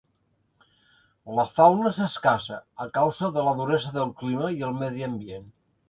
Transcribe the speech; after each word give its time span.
La 1.41 1.45
fauna 1.59 1.85
és 1.91 2.01
escassa, 2.07 2.59
a 2.87 2.91
causa 2.99 3.33
de 3.39 3.47
la 3.49 3.57
duresa 3.63 3.97
del 4.03 4.15
clima 4.25 4.55
i 4.59 4.63
el 4.71 4.79
medi 4.85 5.11
ambient. 5.15 5.51